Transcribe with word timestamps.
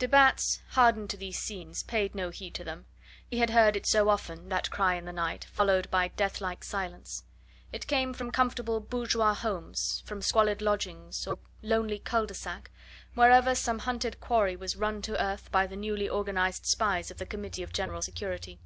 De 0.00 0.08
Batz, 0.08 0.60
hardened 0.70 1.08
to 1.08 1.16
these 1.16 1.38
scenes, 1.38 1.84
paid 1.84 2.12
no 2.12 2.30
heed 2.30 2.52
to 2.52 2.64
them. 2.64 2.86
He 3.30 3.38
had 3.38 3.50
heard 3.50 3.76
it 3.76 3.86
so 3.86 4.08
often, 4.08 4.48
that 4.48 4.72
cry 4.72 4.94
in 4.96 5.04
the 5.04 5.12
night, 5.12 5.44
followed 5.44 5.88
by 5.88 6.08
death 6.08 6.40
like 6.40 6.64
silence; 6.64 7.22
it 7.72 7.86
came 7.86 8.12
from 8.12 8.32
comfortable 8.32 8.80
bourgeois 8.80 9.34
houses, 9.34 10.02
from 10.04 10.20
squalid 10.20 10.60
lodgings, 10.60 11.28
or 11.28 11.38
lonely 11.62 12.00
cul 12.00 12.26
de 12.26 12.34
sac, 12.34 12.72
wherever 13.14 13.54
some 13.54 13.78
hunted 13.78 14.18
quarry 14.18 14.56
was 14.56 14.74
run 14.74 15.00
to 15.00 15.22
earth 15.22 15.48
by 15.52 15.64
the 15.64 15.76
newly 15.76 16.10
organised 16.10 16.66
spies 16.66 17.12
of 17.12 17.18
the 17.18 17.24
Committee 17.26 17.62
of 17.62 17.72
General 17.72 18.02
Security. 18.02 18.58